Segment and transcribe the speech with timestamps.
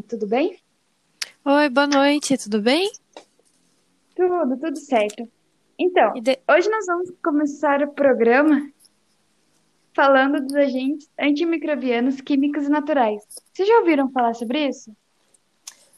[0.00, 0.56] tudo bem?
[1.44, 2.90] Oi, boa noite, tudo bem?
[4.14, 5.28] Tudo, tudo certo.
[5.78, 6.38] Então, de...
[6.48, 8.70] hoje nós vamos começar o programa
[9.94, 13.22] falando dos agentes antimicrobianos químicos e naturais.
[13.52, 14.94] Vocês já ouviram falar sobre isso?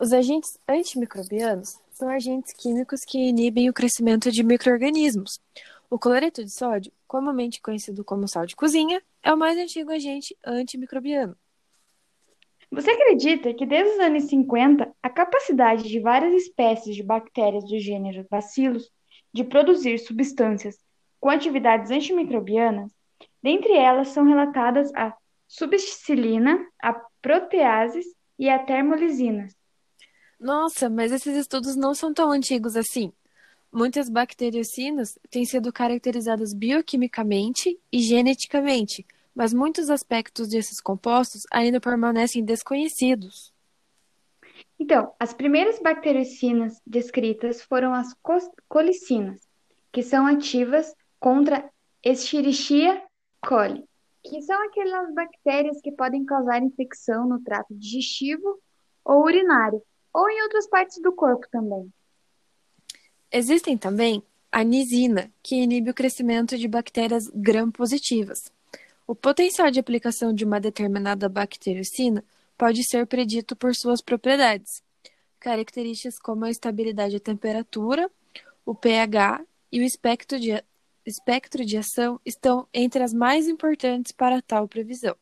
[0.00, 5.40] Os agentes antimicrobianos são agentes químicos que inibem o crescimento de microorganismos.
[5.88, 10.36] O cloreto de sódio, comumente conhecido como sal de cozinha, é o mais antigo agente
[10.44, 11.36] antimicrobiano.
[12.70, 17.78] Você acredita que desde os anos 50, a capacidade de várias espécies de bactérias do
[17.78, 18.90] gênero Bacillus
[19.32, 20.76] de produzir substâncias
[21.20, 22.90] com atividades antimicrobianas,
[23.42, 25.14] dentre elas são relatadas a
[25.46, 28.04] substicilina, a proteases
[28.38, 29.54] e a termolisinas.
[30.38, 33.12] Nossa, mas esses estudos não são tão antigos assim.
[33.72, 42.42] Muitas bacteriocinas têm sido caracterizadas bioquimicamente e geneticamente, mas muitos aspectos desses compostos ainda permanecem
[42.42, 43.52] desconhecidos.
[44.80, 48.16] Então, as primeiras bacteriocinas descritas foram as
[48.66, 49.46] colicinas,
[49.92, 51.68] que são ativas contra
[52.02, 53.02] Escherichia
[53.46, 53.84] coli,
[54.24, 58.58] que são aquelas bactérias que podem causar infecção no trato digestivo
[59.04, 59.82] ou urinário,
[60.14, 61.92] ou em outras partes do corpo também.
[63.30, 68.50] Existem também a nisina, que inibe o crescimento de bactérias gram-positivas.
[69.06, 72.24] O potencial de aplicação de uma determinada bacteriocina
[72.58, 74.82] pode ser predito por suas propriedades,
[75.38, 78.10] características como a estabilidade à temperatura,
[78.64, 80.60] o pH e o espectro de,
[81.04, 85.16] espectro de ação estão entre as mais importantes para tal previsão.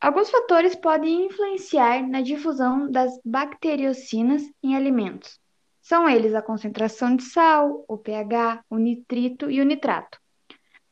[0.00, 5.40] Alguns fatores podem influenciar na difusão das bacteriocinas em alimentos.
[5.82, 10.20] São eles a concentração de sal, o pH, o nitrito e o nitrato.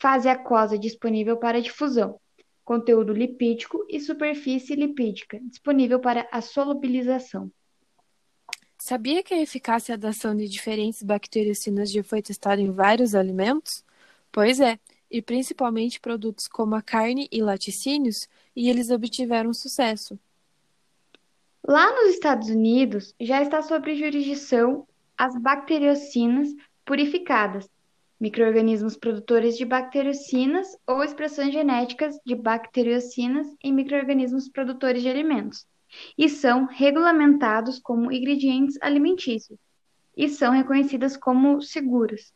[0.05, 2.21] Fase aquosa disponível para difusão,
[2.63, 7.51] conteúdo lipídico e superfície lipídica disponível para a solubilização.
[8.79, 13.83] Sabia que a eficácia da ação de diferentes bacteriocinas já foi testada em vários alimentos?
[14.31, 14.79] Pois é,
[15.11, 20.19] e principalmente produtos como a carne e laticínios, e eles obtiveram sucesso.
[21.67, 26.51] Lá nos Estados Unidos, já está sob jurisdição as bacteriocinas
[26.85, 27.67] purificadas,
[28.25, 35.67] microorganismos produtores de bacteriocinas ou expressões genéticas de bacteriocinas em microorganismos produtores de alimentos,
[36.17, 39.59] e são regulamentados como ingredientes alimentícios
[40.17, 42.33] e são reconhecidas como seguras.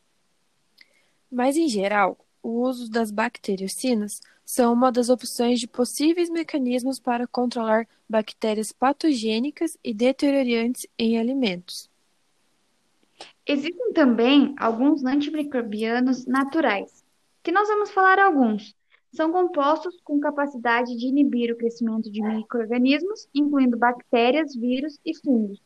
[1.33, 7.27] Mas, em geral, o uso das bacteriocinas são uma das opções de possíveis mecanismos para
[7.27, 11.89] controlar bactérias patogênicas e deteriorantes em alimentos.
[13.51, 17.03] Existem também alguns antimicrobianos naturais,
[17.43, 18.77] que nós vamos falar alguns.
[19.11, 25.59] São compostos com capacidade de inibir o crescimento de microorganismos, incluindo bactérias, vírus e fungos.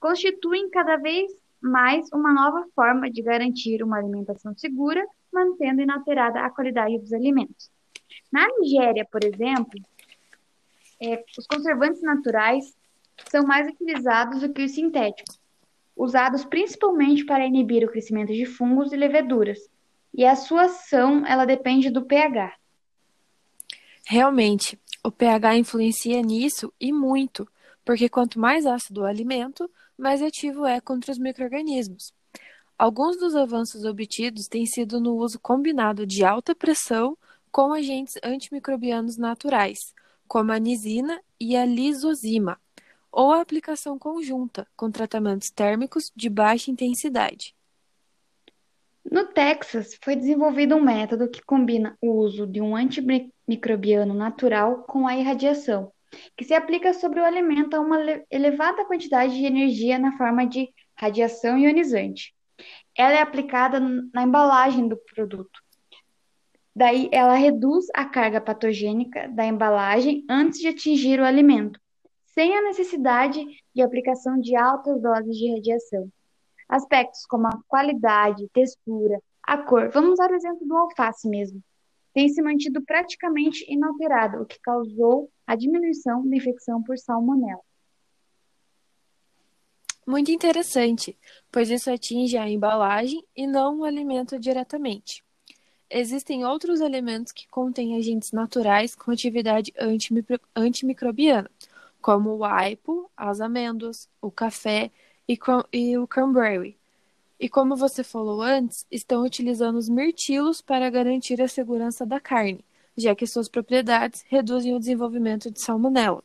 [0.00, 6.50] Constituem cada vez mais uma nova forma de garantir uma alimentação segura, mantendo inalterada a
[6.50, 7.70] qualidade dos alimentos.
[8.32, 9.80] Na Nigéria, por exemplo,
[11.00, 12.76] é, os conservantes naturais
[13.30, 15.38] são mais utilizados do que os sintéticos
[15.96, 19.58] usados principalmente para inibir o crescimento de fungos e leveduras,
[20.12, 22.54] e a sua ação ela depende do pH.
[24.06, 27.48] Realmente, o pH influencia nisso e muito,
[27.84, 32.12] porque quanto mais ácido o alimento, mais ativo é contra os microrganismos.
[32.78, 37.16] Alguns dos avanços obtidos têm sido no uso combinado de alta pressão
[37.50, 39.94] com agentes antimicrobianos naturais,
[40.28, 42.60] como a nisina e a lisozima,
[43.16, 47.56] ou a aplicação conjunta, com tratamentos térmicos de baixa intensidade.
[49.10, 55.08] No Texas, foi desenvolvido um método que combina o uso de um antimicrobiano natural com
[55.08, 55.90] a irradiação,
[56.36, 57.96] que se aplica sobre o alimento a uma
[58.30, 62.34] elevada quantidade de energia na forma de radiação ionizante.
[62.94, 63.80] Ela é aplicada
[64.12, 65.58] na embalagem do produto.
[66.74, 71.80] Daí, ela reduz a carga patogênica da embalagem antes de atingir o alimento,
[72.36, 73.42] sem a necessidade
[73.74, 76.12] de aplicação de altas doses de radiação.
[76.68, 81.62] Aspectos como a qualidade, textura, a cor, vamos usar o exemplo do alface mesmo,
[82.12, 87.60] têm se mantido praticamente inalterado, o que causou a diminuição da infecção por salmonela.
[90.06, 91.16] Muito interessante,
[91.50, 95.24] pois isso atinge a embalagem e não o alimento diretamente.
[95.88, 99.72] Existem outros alimentos que contêm agentes naturais com atividade
[100.54, 101.50] antimicrobiana,
[102.00, 104.90] como o aipo, as amêndoas, o café
[105.28, 105.38] e,
[105.72, 106.76] e o cranberry.
[107.38, 112.64] E como você falou antes, estão utilizando os mirtilos para garantir a segurança da carne,
[112.96, 116.22] já que suas propriedades reduzem o desenvolvimento de salmonela.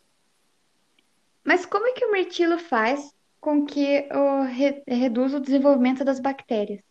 [1.43, 6.19] Mas como é que o mirtilo faz com que o re- reduza o desenvolvimento das
[6.19, 6.81] bactérias?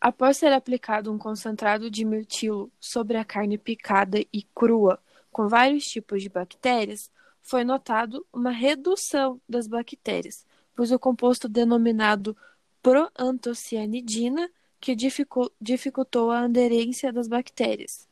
[0.00, 5.00] Após ser aplicado um concentrado de mirtilo sobre a carne picada e crua
[5.32, 7.10] com vários tipos de bactérias,
[7.44, 10.46] foi notado uma redução das bactérias,
[10.76, 12.36] pois o composto denominado
[12.82, 14.50] proantocianidina
[14.80, 18.08] que dificu- dificultou a aderência das bactérias.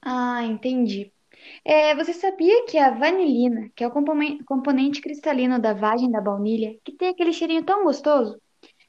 [0.00, 1.12] Ah, entendi.
[1.64, 6.20] É, você sabia que a vanilina, que é o componen- componente cristalino da vagem da
[6.20, 8.40] baunilha, que tem aquele cheirinho tão gostoso,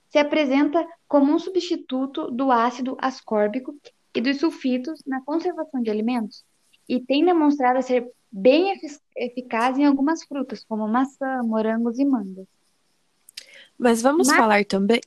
[0.10, 3.75] se apresenta como um substituto do ácido ascórbico
[4.16, 6.46] e dos sulfitos na conservação de alimentos
[6.90, 12.48] e tem demonstrado ser bem efic- eficaz em algumas frutas, como maçã, morangos e mangas.
[13.78, 15.02] Mas vamos Mas, falar também.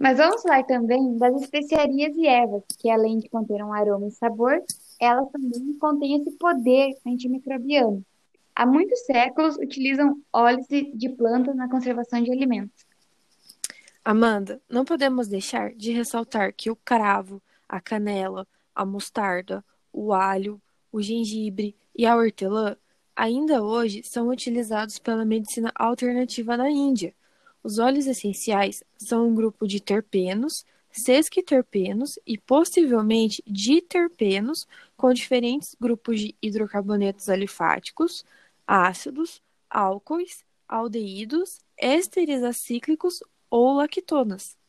[0.00, 4.10] mas vamos falar também das especiarias e ervas, que além de conter um aroma e
[4.12, 4.62] sabor,
[4.98, 8.02] elas também contêm esse poder antimicrobiano.
[8.54, 12.86] Há muitos séculos utilizam óleos de de plantas na conservação de alimentos.
[14.04, 19.62] Amanda, não podemos deixar de ressaltar que o cravo, a canela, a mostarda,
[19.92, 20.60] o alho,
[20.92, 22.76] o gengibre e a hortelã
[23.14, 27.14] ainda hoje são utilizados pela medicina alternativa na Índia.
[27.62, 34.66] Os óleos essenciais são um grupo de terpenos, sesquiterpenos e possivelmente diterpenos
[34.96, 38.24] com diferentes grupos de hidrocarbonetos alifáticos,
[38.66, 44.59] ácidos, álcoois, aldeídos, ésteres acíclicos ou lactonas.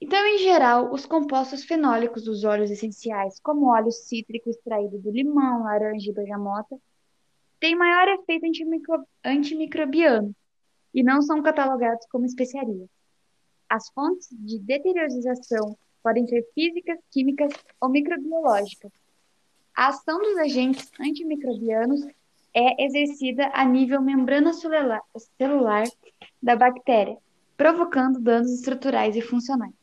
[0.00, 5.64] Então, em geral, os compostos fenólicos dos óleos essenciais, como óleo cítrico extraído do limão,
[5.64, 6.76] laranja e bergamota,
[7.60, 10.34] têm maior efeito antimicro- antimicrobiano
[10.94, 12.88] e não são catalogados como especiarias.
[13.68, 18.90] As fontes de deteriorização podem ser físicas, químicas ou microbiológicas.
[19.76, 22.06] A ação dos agentes antimicrobianos
[22.54, 25.02] é exercida a nível membrana celular
[26.42, 27.18] da bactéria,
[27.56, 29.79] provocando danos estruturais e funcionais.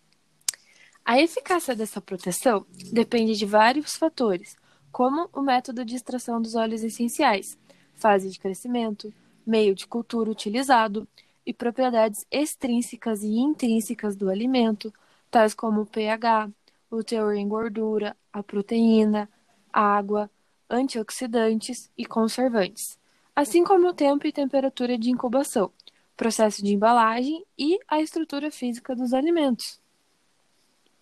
[1.09, 4.57] A eficácia dessa proteção depende de vários fatores,
[4.91, 7.57] como o método de extração dos óleos essenciais,
[7.95, 9.13] fase de crescimento,
[9.45, 11.07] meio de cultura utilizado
[11.45, 14.93] e propriedades extrínsecas e intrínsecas do alimento,
[15.31, 16.51] tais como o pH,
[16.91, 19.29] o teor em gordura, a proteína,
[19.71, 20.29] água,
[20.69, 22.99] antioxidantes e conservantes,
[23.33, 25.71] assim como o tempo e temperatura de incubação,
[26.17, 29.79] processo de embalagem e a estrutura física dos alimentos.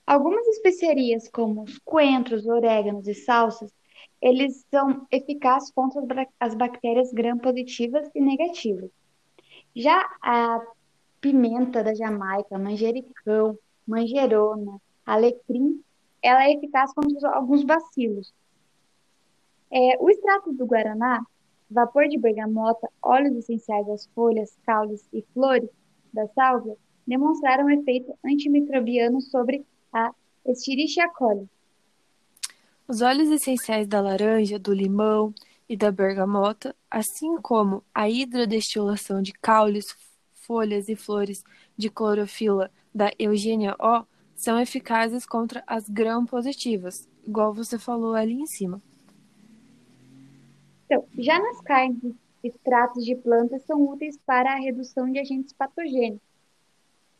[0.05, 3.73] Algumas especiarias, como os coentros, orégãos e salsas,
[4.21, 6.01] eles são eficazes contra
[6.39, 8.91] as bactérias gram-positivas e negativas.
[9.75, 10.61] Já a
[11.19, 13.57] pimenta da Jamaica, manjericão,
[13.87, 15.83] manjerona, alecrim,
[16.21, 18.33] ela é eficaz contra alguns bacilos.
[19.71, 21.25] É, o extrato do guaraná,
[21.69, 25.69] vapor de bergamota, óleos essenciais das folhas, caules e flores
[26.13, 30.13] da sálvia demonstraram efeito antimicrobiano sobre a
[30.45, 31.49] Escherichia coli.
[32.85, 35.33] Os óleos essenciais da laranja, do limão
[35.69, 39.85] e da bergamota, assim como a hidrodestilação de caules,
[40.33, 41.43] folhas e flores
[41.77, 48.45] de clorofila da Eugênia O, são eficazes contra as gram-positivas, igual você falou ali em
[48.45, 48.81] cima.
[50.85, 56.34] Então, já nas carnes, extratos de plantas são úteis para a redução de agentes patogênicos.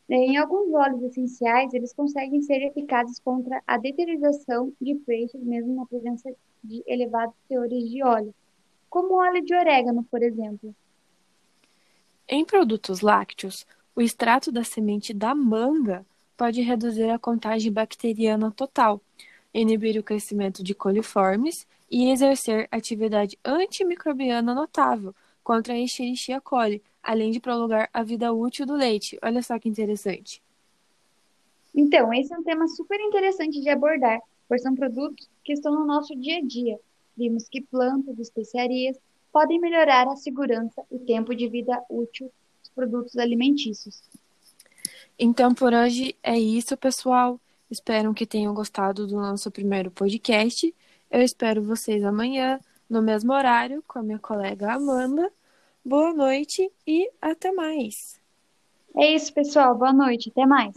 [0.08, 5.84] Em alguns óleos essenciais, eles conseguem ser eficazes contra a deteriorização de peixes, mesmo na
[5.84, 6.32] presença
[6.62, 8.32] de elevados teores de óleo,
[8.88, 10.74] como o óleo de orégano, por exemplo.
[12.28, 19.00] Em produtos lácteos, o extrato da semente da manga pode reduzir a contagem bacteriana total,
[19.52, 27.30] inibir o crescimento de coliformes e exercer atividade antimicrobiana notável contra a Escherichia coli, além
[27.30, 29.16] de prolongar a vida útil do leite.
[29.22, 30.42] Olha só que interessante.
[31.72, 35.86] Então, esse é um tema super interessante de abordar, pois são produtos que estão no
[35.86, 36.78] nosso dia a dia.
[37.16, 38.98] Vimos que plantas e especiarias
[39.32, 44.02] podem melhorar a segurança e tempo de vida útil dos produtos alimentícios.
[45.18, 47.40] Então, por hoje é isso, pessoal.
[47.70, 50.74] Espero que tenham gostado do nosso primeiro podcast.
[51.10, 52.58] Eu espero vocês amanhã,
[52.88, 55.30] no mesmo horário, com a minha colega Amanda.
[55.88, 58.20] Boa noite e até mais.
[58.96, 59.78] É isso, pessoal.
[59.78, 60.30] Boa noite.
[60.30, 60.74] Até mais.